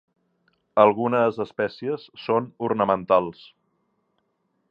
Algunes 0.83 1.37
espècies 1.45 2.07
són 2.23 2.49
ornamentals. 2.71 3.45